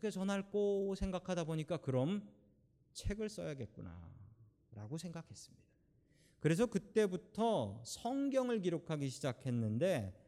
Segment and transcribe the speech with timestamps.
[0.00, 2.26] 어떻게 전할꼬 생각하다 보니까 그럼
[2.94, 4.10] 책을 써야겠구나
[4.72, 5.62] 라고 생각했습니다.
[6.40, 10.18] 그래서 그때부터 성경을 기록하기 시작했는데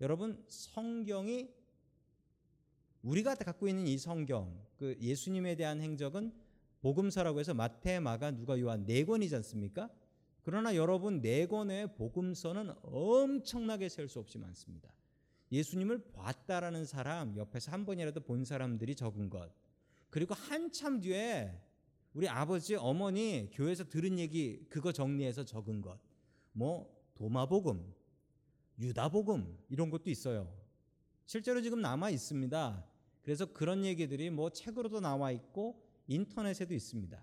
[0.00, 1.48] 여러분 성경이
[3.02, 6.34] 우리가 갖고 있는 이 성경 그 예수님에 대한 행적은
[6.80, 9.88] 복음서라고 해서 마태, 마가, 누가, 요한 네 권이지 않습니까?
[10.42, 14.92] 그러나 여러분 네 권의 복음서는 엄청나게 셀 수 없이 많습니다.
[15.52, 19.50] 예수님을 봤다라는 사람 옆에서 한 번이라도 본 사람들이 적은 것.
[20.08, 21.52] 그리고 한참 뒤에
[22.12, 25.98] 우리 아버지 어머니 교회에서 들은 얘기 그거 정리해서 적은 것.
[26.52, 27.94] 뭐 도마복음
[28.78, 30.52] 유다복음 이런 것도 있어요.
[31.26, 32.84] 실제로 지금 남아 있습니다.
[33.22, 37.22] 그래서 그런 얘기들이 뭐 책으로도 나와 있고 인터넷에도 있습니다.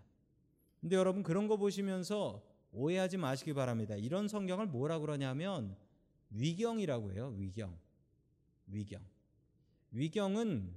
[0.79, 3.95] 근데 여러분 그런 거 보시면서 오해하지 마시기 바랍니다.
[3.95, 5.75] 이런 성경을 뭐라 그러냐면
[6.29, 7.77] 위경이라고 해요 위경
[8.67, 9.01] 위경.
[9.91, 10.73] 위경은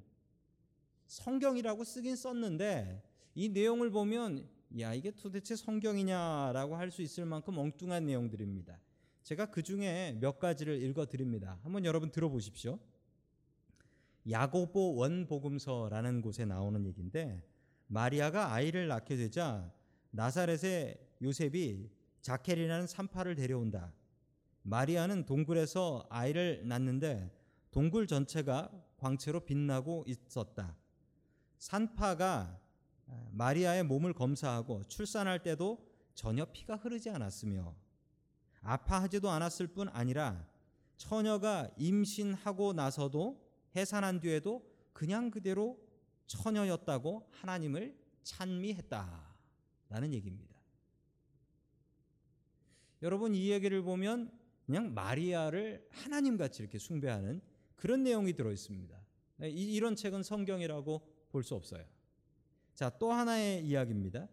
[1.07, 3.03] 성경이라고 쓰긴 썼는데
[3.35, 8.79] 이 내용을 보면 야 이게 도대체 성경이냐라고 할 수 있을 만큼 엉뚱한 내용들입니다.
[9.23, 11.59] 제가 그 중에 몇 가지를 읽어 드립니다.
[11.63, 12.79] 한번 여러분 들어보십시오.
[14.29, 17.43] 야고보 원복음서라는 곳에 나오는 얘기인데
[17.87, 19.73] 마리아가 아이를 낳게 되자
[20.11, 23.93] 나사렛의 요셉이 자켈이라는 산파를 데려온다.
[24.63, 27.31] 마리아는 동굴에서 아이를 낳는데
[27.71, 30.77] 동굴 전체가 광채로 빛나고 있었다.
[31.59, 32.59] 산파가
[33.33, 37.75] 마리아의 몸을 검사하고 출산할 때도 전혀 피가 흐르지 않았으며
[38.63, 40.47] 아파하지도 않았을 뿐 아니라
[40.97, 43.41] 처녀가 임신하고 나서도
[43.75, 45.79] 해산한 뒤에도 그냥 그대로
[46.27, 49.31] 처녀였다고 하나님을 찬미했다.
[49.89, 50.55] 라는 얘기입니다.
[53.03, 54.31] 여러분 이 얘기를 보면
[54.67, 57.41] 그냥 마리아를 하나님 같이 이렇게 숭배하는
[57.81, 58.95] 그런 내용이 들어 있습니다.
[59.39, 61.01] 네, 이런 책은 성경이라고
[61.31, 61.85] 볼 수 없어요.
[62.75, 64.29] 자, 또 하나의 이야기입니다.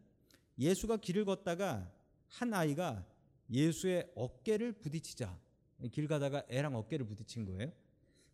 [0.59, 1.89] 예수가 길을 걷다가
[2.27, 3.05] 한 아이가
[3.49, 5.39] 예수의 어깨를 부딪히자
[5.93, 7.71] 길 가다가 애랑 어깨를 부딪힌 거예요.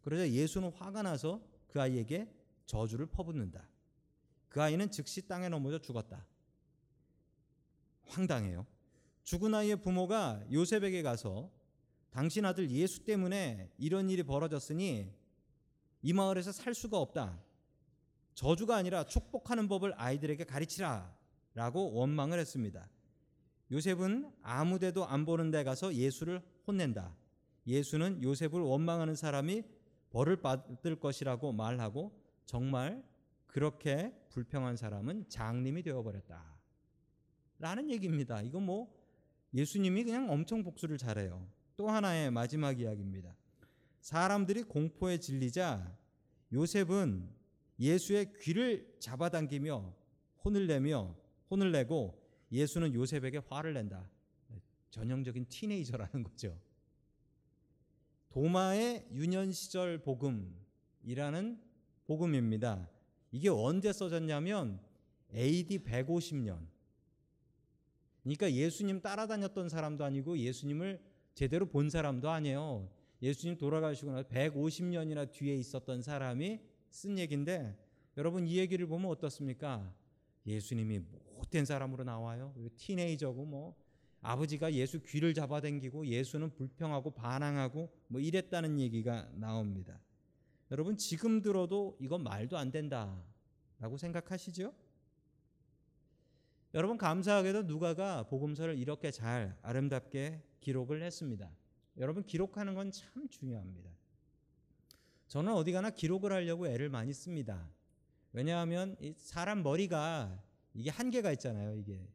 [0.02, 2.28] 그러자 예수는 화가 나서 그 아이에게
[2.66, 3.70] 저주를 퍼붓는다.
[4.50, 6.26] 그 아이는 즉시 땅에 넘어져 죽었다.
[8.08, 8.66] 황당해요.
[9.24, 11.52] 죽은 아이의 부모가 요셉에게 가서
[12.14, 15.12] 당신 아들 예수 때문에 이런 일이 벌어졌으니
[16.04, 17.42] 이 마을에서 살 수가 없다.
[18.36, 21.12] 저주가 아니라 축복하는 법을 아이들에게 가르치라.
[21.56, 22.88] 라고 원망을 했습니다.
[23.72, 27.16] 요셉은 아무 데도 안 보는 데 가서 예수를 혼낸다.
[27.66, 29.64] 예수는 요셉을 원망하는 사람이
[30.12, 32.12] 벌을 받을 것이라고 말하고
[32.46, 33.04] 정말
[33.48, 36.44] 그렇게 불평한 사람은 장님이 되어버렸다.
[37.58, 38.42] 라는 얘기입니다.
[38.42, 38.94] 이건 뭐
[39.54, 41.48] 예수님이 그냥 엄청 복수를 잘해요.
[41.76, 43.36] 또 하나의 마지막 이야기입니다.
[44.02, 45.98] 사람들이 공포에 질리자
[46.52, 47.30] 요셉은
[47.80, 49.94] 예수의 귀를 잡아당기며
[50.44, 51.16] 혼을 내며
[51.50, 54.10] 혼을 내고 예수는 요셉에게 화를 낸다.
[54.92, 56.56] 전형적인 티네이저라는 거죠.
[58.30, 61.60] 도마의 유년 시절 복음이라는
[62.06, 62.90] 복음입니다.
[63.32, 64.80] 이게 언제 써졌냐면
[65.34, 66.68] AD 150년.
[68.22, 72.90] 그러니까 예수님 따라다녔던 사람도 아니고 예수님을 제대로 본 사람도 아니에요.
[73.22, 77.78] 예수님 돌아가시고 나서 150년이나 뒤에 있었던 사람이 쓴 얘기인데
[78.18, 79.94] 여러분 이 얘기를 보면 어떻습니까?
[80.46, 81.00] 예수님이
[81.36, 82.54] 못된 사람으로 나와요.
[82.76, 83.76] 티네이저고 뭐
[84.22, 90.00] 아버지가 예수 귀를 잡아당기고 예수는 불평하고 반항하고 뭐 이랬다는 얘기가 나옵니다.
[90.72, 94.74] 여러분 지금 들어도 이건 말도 안 된다라고 생각하시죠?
[96.74, 101.50] 여러분 감사하게도 누가가 복음서를 이렇게 잘 아름답게 기록을 했습니다.
[101.98, 103.92] 여러분 기록하는 건 참 중요합니다.
[105.28, 107.70] 저는 어디 가나 기록을 하려고 애를 많이 씁니다.
[108.32, 110.42] 왜냐하면 사람 머리가
[110.74, 111.76] 이게 한계가 있잖아요.
[111.76, 112.08] 이게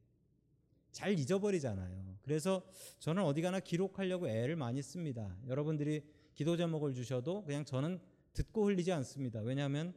[0.91, 2.19] 잘 잊어버리잖아요.
[2.23, 2.63] 그래서
[2.99, 5.37] 저는 어디 가나 기록하려고 애를 많이 씁니다.
[5.47, 6.03] 여러분들이
[6.35, 8.01] 기도 제목을 주셔도 그냥 저는
[8.33, 9.41] 듣고 흘리지 않습니다.
[9.41, 9.95] 왜냐하면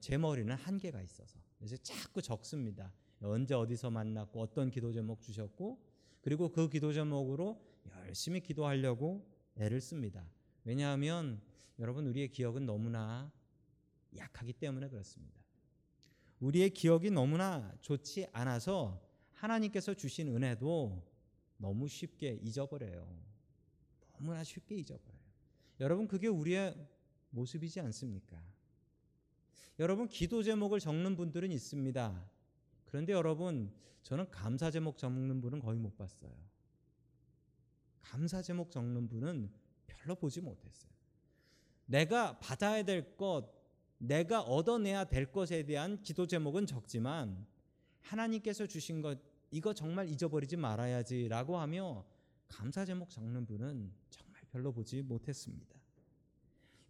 [0.00, 2.92] 제 머리는 한계가 있어서 그래서 자꾸 적습니다.
[3.22, 5.78] 언제 어디서 만났고 어떤 기도 제목 주셨고
[6.20, 7.60] 그리고 그 기도 제목으로
[8.06, 10.28] 열심히 기도하려고 애를 씁니다.
[10.64, 11.40] 왜냐하면
[11.78, 13.32] 여러분 우리의 기억은 너무나
[14.16, 15.36] 약하기 때문에 그렇습니다.
[16.40, 19.02] 우리의 기억이 너무나 좋지 않아서
[19.32, 21.02] 하나님께서 주신 은혜도
[21.58, 23.06] 너무 쉽게 잊어버려요.
[24.12, 25.20] 너무나 쉽게 잊어버려요.
[25.80, 26.74] 여러분 그게 우리의
[27.30, 28.42] 모습이지 않습니까?
[29.78, 32.30] 여러분 기도 제목을 적는 분들은 있습니다.
[32.86, 33.72] 그런데 여러분
[34.02, 36.32] 저는 감사 제목 적는 분은 거의 못 봤어요.
[38.10, 39.50] 감사 제목 적는 분은
[39.86, 40.90] 별로 보지 못했어요.
[41.86, 43.48] 내가 받아야 될 것,
[43.98, 47.46] 내가 얻어내야 될 것에 대한 기도 제목은 적지만
[48.00, 49.18] 하나님께서 주신 것
[49.50, 52.04] 이거 정말 잊어버리지 말아야지라고 하며
[52.48, 55.76] 감사 제목 적는 분은 정말 별로 보지 못했습니다.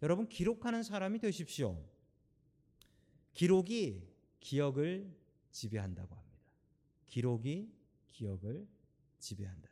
[0.03, 1.83] 여러분 기록하는 사람이 되십시오.
[3.33, 4.07] 기록이
[4.39, 5.11] 기억을
[5.51, 6.37] 지배한다고 합니다.
[7.07, 7.71] 기록이
[8.07, 8.67] 기억을
[9.19, 9.66] 지배한다.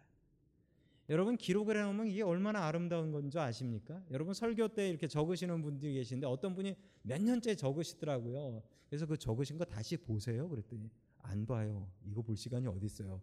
[1.10, 4.04] 여러분 기록을 해놓으면 이게 얼마나 아름다운 건지 아십니까?
[4.10, 8.64] 여러분 설교 때 이렇게 적으시는 분들이 계신데 어떤 분이 몇 년째 적으시더라고요.
[8.90, 10.50] 그래서 그 적으신 거 다시 보세요.
[10.50, 11.92] 그랬더니 안 봐요.
[12.06, 13.22] 이거 볼 시간이 어디 있어요.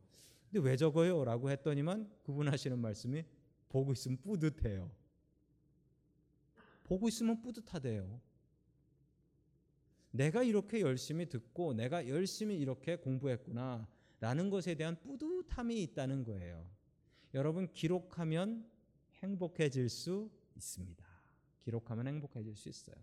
[0.50, 1.24] 근데 왜 적어요?
[1.24, 3.24] 라고 했더니만 그분 하시는 말씀이
[3.68, 4.90] 보고 있으면 뿌듯해요.
[6.84, 8.20] 보고 있으면 뿌듯하대요.
[10.12, 13.88] 내가 이렇게 열심히 듣고 내가 열심히 이렇게 공부했구나
[14.20, 16.64] 라는 것에 대한 뿌듯함이 있다는 거예요.
[17.34, 18.68] 여러분 기록하면
[19.22, 21.04] 행복해질 수 있습니다.
[21.64, 22.96] 기록하면 행복해질 수 있어요.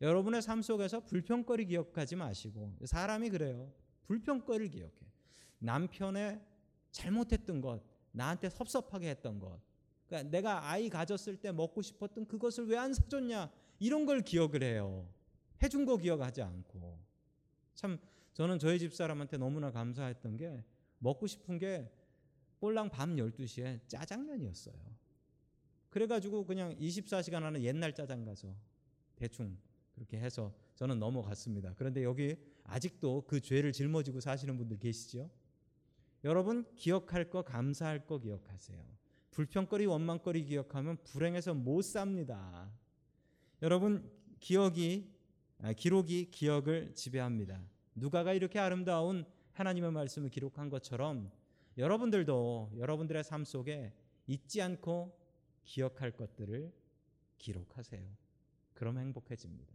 [0.00, 3.72] 여러분의 삶 속에서 불평거리 기억하지 마시고 사람이 그래요.
[4.04, 4.92] 불평거리를 기억해.
[5.58, 6.40] 남편의
[6.92, 7.82] 잘못했던 것,
[8.12, 9.60] 나한테 섭섭하게 했던 것,
[10.06, 15.06] 그러니까 내가 아이 가졌을 때 먹고 싶었던 그것을 왜 안 사줬냐 이런 걸 기억을 해요.
[15.62, 16.98] 해준 거 기억하지 않고
[17.74, 17.98] 참
[18.32, 20.64] 저는 저희 집 사람한테 너무나 감사했던 게
[20.98, 21.90] 먹고 싶은 게
[22.58, 24.74] 꼴랑 밤 12시에 짜장면이었어요.
[25.90, 28.54] 그래가지고 그냥 24시간 하는 옛날 짜장 가서
[29.16, 29.56] 대충
[29.94, 31.74] 그렇게 해서 저는 넘어갔습니다.
[31.76, 35.30] 그런데 여기 아직도 그 죄를 짊어지고 사시는 분들 계시죠?
[36.24, 38.84] 여러분 기억할 거 감사할 거 기억하세요.
[39.30, 42.70] 불평거리 원망거리 기억하면 불행해서 못 삽니다.
[43.62, 45.12] 여러분 기억이
[45.60, 47.60] 아, 기록이 기억을 지배합니다.
[47.94, 51.30] 누가가 이렇게 아름다운 하나님의 말씀을 기록한 것처럼
[51.78, 53.92] 여러분들도 여러분들의 삶 속에
[54.26, 55.16] 잊지 않고
[55.64, 56.72] 기억할 것들을
[57.38, 58.04] 기록하세요.
[58.74, 59.74] 그럼 행복해집니다.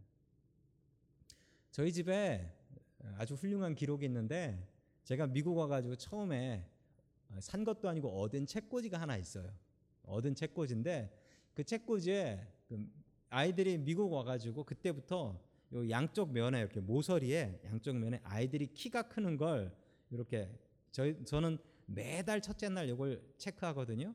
[1.70, 2.52] 저희 집에
[3.16, 4.68] 아주 훌륭한 기록이 있는데
[5.04, 6.68] 제가 미국 와가지고 처음에
[7.40, 9.50] 산 것도 아니고 얻은 책꽂이가 하나 있어요.
[10.04, 11.10] 얻은 책꽂이인데
[11.54, 12.86] 그 책꽂이에 그
[13.30, 15.40] 아이들이 미국 와가지고 그때부터
[15.72, 19.74] 요 양쪽 면에 이렇게 모서리에 양쪽 면에 아이들이 키가 크는 걸
[20.10, 20.50] 이렇게
[20.92, 24.14] 저희 저는 매달 첫째 날 이걸 체크하거든요.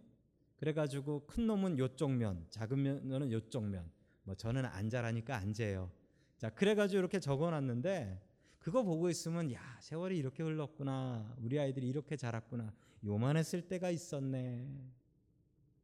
[0.58, 3.90] 그래가지고 큰 놈은 요쪽 면, 작은 면은 요쪽 면.
[4.24, 5.92] 뭐 저는 안 자라니까 안 재요.
[6.38, 8.22] 자, 그래가지고 이렇게 적어놨는데
[8.60, 11.36] 그거 보고 있으면 야 세월이 이렇게 흘렀구나.
[11.40, 12.74] 우리 아이들이 이렇게 자랐구나.
[13.04, 14.68] 요만했을 때가 있었네.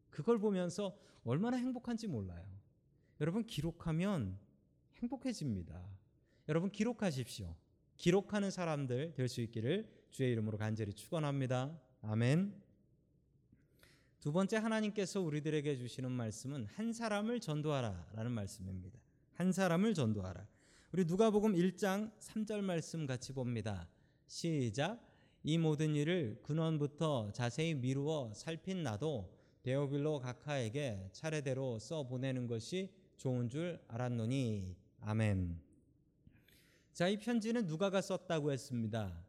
[0.09, 2.45] 그걸 보면서 얼마나 행복한지 몰라요.
[3.21, 4.37] 여러분 기록하면
[4.97, 5.81] 행복해집니다.
[6.49, 7.55] 여러분 기록하십시오.
[7.97, 11.77] 기록하는 사람들 될 수 있기를 주의 이름으로 간절히 축원합니다.
[12.01, 12.55] 아멘.
[14.21, 18.97] 두 번째 하나님께서 우리들에게 주시는 말씀은 한 사람을 전도하라라는 말씀입니다.
[19.33, 20.47] 한 사람을 전도하라.
[20.93, 23.89] 우리 누가복음 1장 3절 말씀 같이 봅니다.
[24.25, 25.05] 시작.
[25.43, 33.49] 이 모든 일을 근원부터 자세히 미루어 살핀 나도 데오빌로 각하에게 차례대로 써 보내는 것이 좋은
[33.49, 35.59] 줄 알았노니 아멘.
[36.93, 39.24] 자, 이 편지는 누가가 썼다고 했습니다.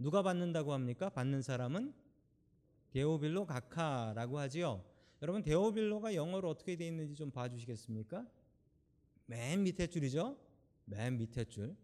[0.00, 1.10] 누가 받는다고 합니까?
[1.10, 1.92] 받는 사람은
[2.92, 4.82] 데오빌로 각하라고 하지요.
[5.20, 8.26] 여러분 데오빌로가 영어로 어떻게 되어 있는지 좀 봐주시겠습니까?
[9.26, 10.38] 맨 밑에 줄이죠.
[10.86, 11.76] 맨 밑에 줄.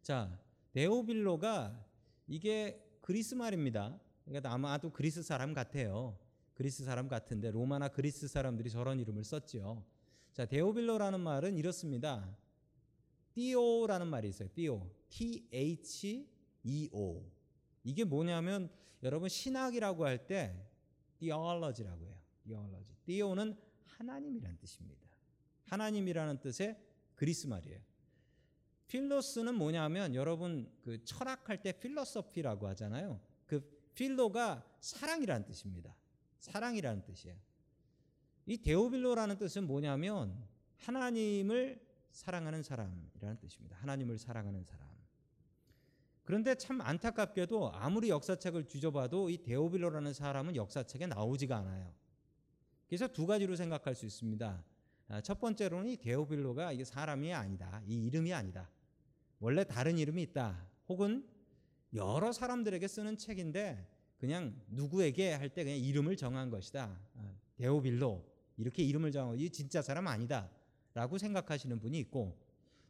[0.00, 1.84] 자, 데오빌로가
[2.28, 3.98] 이게 그리스 말입니다.
[4.24, 6.16] 그러니까 아마도 그리스 사람 같아요.
[6.54, 9.84] 그리스 사람 같은데 로마나 그리스 사람들이 저런 이름을 썼지요.
[10.32, 12.32] 자, 데오빌로라는 말은 이렇습니다.
[13.32, 14.48] 띠오라는 말이 있어요.
[14.52, 14.88] 띠오.
[15.08, 16.28] T H
[16.62, 17.39] E O.
[17.84, 18.70] 이게 뭐냐면
[19.02, 20.54] 여러분 신학이라고 할 때
[21.18, 22.16] theology라고 해요.
[22.44, 22.96] theology.
[23.04, 25.06] 띠오는 하나님이라는 뜻입니다.
[25.64, 26.78] 하나님이라는 뜻의
[27.14, 27.80] 그리스 말이에요.
[28.88, 33.20] 필로스는 뭐냐면 여러분 그 철학할 때 필로소피라고 하잖아요.
[33.46, 33.60] 그
[33.94, 35.94] 필로가 사랑이라는 뜻입니다.
[36.38, 37.36] 사랑이라는 뜻이에요.
[38.46, 40.36] 이 데오빌로라는 뜻은 뭐냐면
[40.78, 43.76] 하나님을 사랑하는 사람이라는 뜻입니다.
[43.76, 44.89] 하나님을 사랑하는 사람.
[46.30, 51.92] 그런데 참 안타깝게도 아무리 역사책을 뒤져봐도 이 데오빌로라는 사람은 역사책에 나오지가 않아요.
[52.86, 54.64] 그래서 두 가지로 생각할 수 있습니다.
[55.08, 57.82] 아, 첫 번째로는 이 데오빌로가 이게 사람이 아니다.
[57.84, 58.70] 이 이름이 아니다.
[59.40, 60.68] 원래 다른 이름이 있다.
[60.88, 61.28] 혹은
[61.94, 63.84] 여러 사람들에게 쓰는 책인데
[64.16, 66.96] 그냥 누구에게 할 때 그냥 이름을 정한 것이다.
[67.16, 68.24] 아, 데오빌로
[68.56, 70.48] 이렇게 이름을 정하고 이 진짜 사람 아니다
[70.94, 72.38] 라고 생각하시는 분이 있고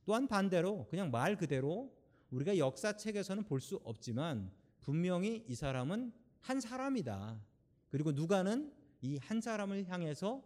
[0.04, 1.98] 또한 반대로 그냥 말 그대로
[2.30, 7.40] 우리가 역사책에서는 볼 수 없지만 분명히 이 사람은 한 사람이다.
[7.88, 8.72] 그리고 누가는
[9.02, 10.42] 이 한 사람을 향해서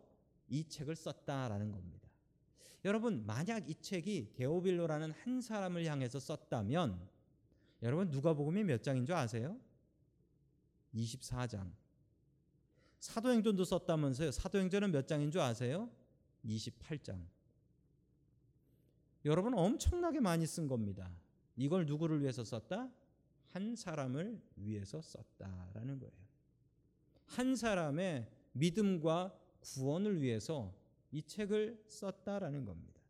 [0.49, 2.09] 이 책을 썼다라는 겁니다.
[2.85, 7.09] 여러분 만약 이 책이 데오빌로라는 한 사람을 향해서 썼다면
[7.83, 9.59] 여러분 누가복음이 몇 장인 줄 아세요?
[10.95, 11.73] 24장.
[13.01, 14.31] 사도행전도 썼다면서요.
[14.31, 15.91] 사도행전은 몇 장인 줄 아세요?
[16.45, 17.27] 28장.
[19.25, 21.11] 여러분 엄청나게 많이 쓴 겁니다.
[21.57, 22.91] 이걸 누구를 위해서 썼다?
[23.51, 26.25] 한 사람을 위해서 썼다라는 거예요.
[27.27, 30.75] 한 사람의 믿음과 구원을 위해서
[31.11, 33.01] 이 책을 썼다라는 겁니다.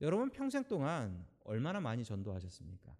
[0.00, 2.96] 여러분 평생 동안 얼마나 많이 전도하셨습니까?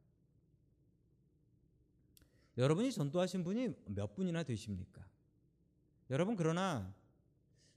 [2.58, 5.04] 여러분이 전도하신 분이 몇 분이나 되십니까?
[6.10, 6.94] 여러분 그러나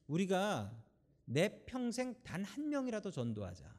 [0.07, 0.75] 우리가
[1.25, 3.74] 내 평생 단 한 명이라도 전도하자.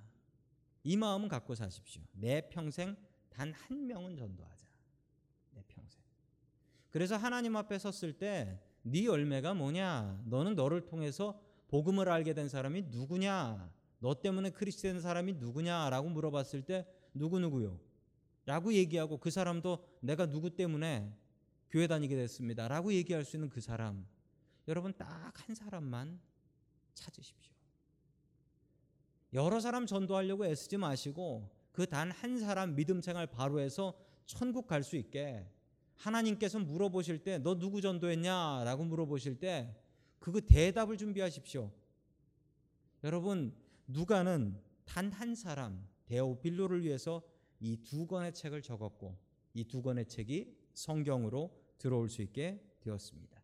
[0.86, 2.00] 이 마음은 갖고 사십시오.
[2.12, 2.96] 내 평생
[3.28, 4.66] 단 한 명은 전도하자.
[5.50, 6.00] 내 평생.
[6.90, 10.22] 그래서 하나님 앞에 섰을 때 네 열매가 뭐냐?
[10.26, 13.68] 너는 너를 통해서 복음을 알게 된 사람이 누구냐?
[13.98, 17.80] 너 때문에 크리스천 된 사람이 누구냐라고 물어봤을 때 누구 누구요?
[18.44, 21.12] 라고 얘기하고 그 사람도 내가 누구 때문에
[21.68, 22.68] 교회 다니게 됐습니다.
[22.68, 24.06] 라고 얘기할 수 있는 그 사람.
[24.68, 26.20] 여러분 딱 한 사람만
[26.94, 27.55] 찾으십시오.
[29.32, 34.82] 여러 사람 전도하려고 애쓰지 마시고 그 단 한 사람 믿음 생활 바로 해서 천국 갈
[34.82, 35.46] 수 있게
[35.96, 39.74] 하나님께서 물어보실 때 너 누구 전도했냐라고 물어보실 때
[40.18, 41.70] 그거 대답을 준비하십시오.
[43.04, 43.54] 여러분
[43.86, 47.22] 누가는 단 한 사람 데오빌로를 위해서
[47.60, 49.16] 이 두 권의 책을 적었고
[49.54, 53.42] 이 두 권의 책이 성경으로 들어올 수 있게 되었습니다.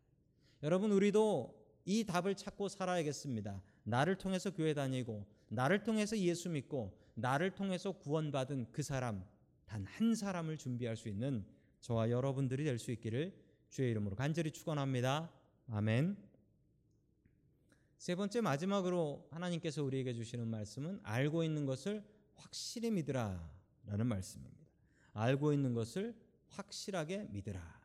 [0.63, 3.61] 여러분 우리도 이 답을 찾고 살아야겠습니다.
[3.83, 9.23] 나를 통해서 교회 다니고 나를 통해서 예수 믿고 나를 통해서 구원받은 그 사람
[9.65, 11.45] 단 한 사람을 준비할 수 있는
[11.81, 13.33] 저와 여러분들이 될 수 있기를
[13.69, 15.31] 주의 이름으로 간절히 축원합니다.
[15.67, 16.15] 아멘.
[17.97, 22.03] 세 번째 마지막으로 하나님께서 우리에게 주시는 말씀은 알고 있는 것을
[22.35, 24.63] 확실히 믿으라라는 말씀입니다.
[25.13, 26.15] 알고 있는 것을
[26.49, 27.81] 확실하게 믿으라.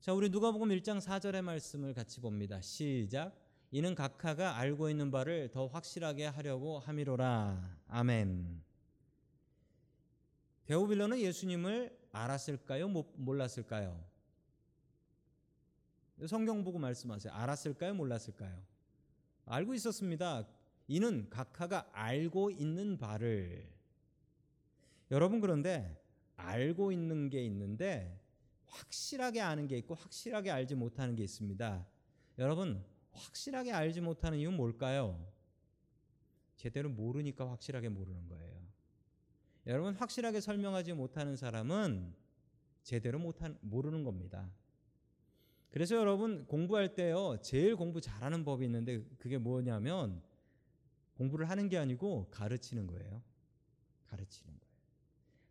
[0.00, 2.60] 자, 우리 누가복음 1장 4절의 말씀을 같이 봅니다.
[2.60, 3.47] 시작.
[3.70, 7.78] 이는 각하가 알고 있는 바를 더 확실하게 하려고 함이로라.
[7.88, 8.62] 아멘.
[10.64, 12.88] 데오빌로는 예수님을 알았을까요?
[12.88, 14.04] 몰랐을까요?
[16.26, 17.32] 성경 보고 말씀하세요.
[17.32, 17.94] 알았을까요?
[17.94, 18.60] 몰랐을까요?
[19.46, 20.46] 알고 있었습니다.
[20.88, 23.70] 이는 각하가 알고 있는 바를
[25.10, 26.02] 여러분 그런데
[26.36, 28.18] 알고 있는 게 있는데
[28.66, 31.86] 확실하게 아는 게 있고 확실하게 알지 못하는 게 있습니다.
[32.38, 32.84] 여러분
[33.18, 35.26] 확실하게 알지 못하는 이유는 뭘까요?
[36.56, 38.58] 제대로 모르니까 확실하게 모르는 거예요.
[39.66, 42.14] 여러분 확실하게 설명하지 못하는 사람은
[42.82, 44.50] 제대로 못한 모르는 겁니다.
[45.70, 50.22] 그래서 여러분 공부할 때요 제일 공부 잘하는 법이 있는데 그게 뭐냐면
[51.18, 53.22] 공부를 하는 게 아니고 가르치는 거예요.
[54.06, 54.68] 가르치는 거예요.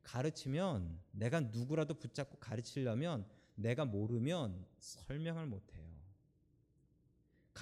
[0.01, 5.86] 가르치면 내가 누구라도 붙잡고 가르치려면 내가 모르면 설명을 못 해요.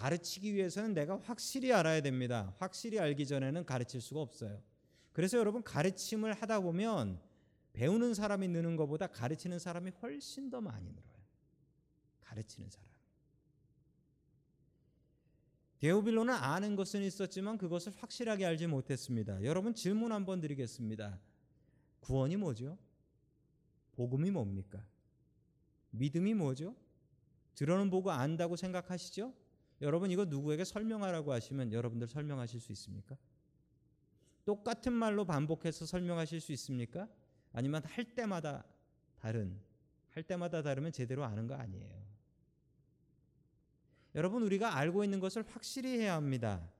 [0.05, 2.53] 가르치기 위해서는 내가 확실히 알아야 됩니다.
[2.59, 4.62] 확실히 알기 전에는 가르칠 수가 없어요.
[5.13, 7.19] 그래서 여러분 가르침을 하다 보면
[7.74, 11.25] 배우는 사람이 느는 것보다 가르치는 사람이 훨씬 더 많이 늘어요.
[12.21, 12.88] 가르치는 사람.
[15.79, 19.43] 데오빌로는 아는 것은 있었지만 그것을 확실하게 알지 못했습니다.
[19.43, 21.19] 여러분 질문 한번 드리겠습니다.
[22.01, 22.77] 구원이 뭐죠?
[23.95, 24.85] 복음이 뭡니까?
[25.89, 26.75] 믿음이 뭐죠?
[27.55, 29.44] 들어는 보고 안다고 생각하시죠?
[29.82, 33.17] 여러분 이거 누구에게 설명하라고 하시면 여러분들 설명하실 수 있습니까?
[34.46, 37.08] 똑같은 말로 반복해서 설명하실 수 있습니까?
[37.51, 38.63] 아니면 할 때마다
[39.20, 39.60] 다른
[40.12, 42.05] 할 때마다 다르면 제대로 아는 거 아니에요.
[44.13, 46.72] 여러분 우리가 알고 있는 것을 확실히 해야 합니다.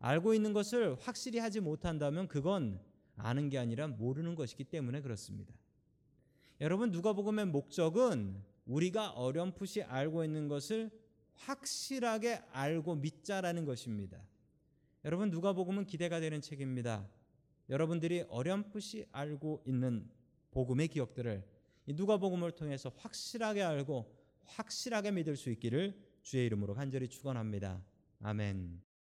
[0.00, 2.78] 알고 있는 것을 확실히 하지 못한다면 그건
[3.16, 5.54] 아는 게 아니라 모르는 것이기 때문에 그렇습니다.
[6.60, 10.90] 여러분 누가복음의 목적은 우리가 어렴풋이 알고 있는 것을
[11.34, 14.20] 확실하게 알고 믿자라는 것입니다.
[15.04, 17.08] 여러분 누가복음은 기대가 되는 책입니다.
[17.68, 20.08] 여러분들이 어렴풋이 알고 있는
[20.50, 21.44] 복음의 기억들을
[21.86, 24.10] 누가복음을 통해서 확실하게 알고
[24.44, 27.82] 확실하게 믿을 수 있기를 주의 이름으로 간절히 축원합니다.
[28.20, 28.93] 아멘.